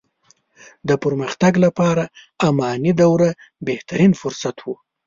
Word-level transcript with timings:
د 0.87 0.89
پرمختګ 1.03 1.53
لپاره 1.65 2.03
اماني 2.47 2.91
دوره 3.01 3.29
بهترين 3.67 4.11
فرصت 4.21 4.55
وو. 4.61 4.75